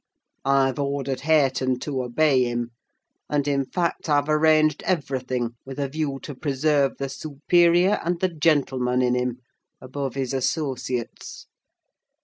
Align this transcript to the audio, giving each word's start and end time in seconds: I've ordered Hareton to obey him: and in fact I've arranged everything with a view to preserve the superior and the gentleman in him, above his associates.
I've 0.45 0.79
ordered 0.79 1.19
Hareton 1.19 1.77
to 1.81 2.01
obey 2.01 2.45
him: 2.45 2.71
and 3.29 3.47
in 3.47 3.65
fact 3.65 4.09
I've 4.09 4.29
arranged 4.29 4.81
everything 4.81 5.51
with 5.63 5.77
a 5.77 5.87
view 5.89 6.17
to 6.23 6.33
preserve 6.33 6.93
the 6.97 7.07
superior 7.07 8.01
and 8.03 8.19
the 8.19 8.29
gentleman 8.29 9.03
in 9.03 9.13
him, 9.13 9.41
above 9.79 10.15
his 10.15 10.33
associates. 10.33 11.45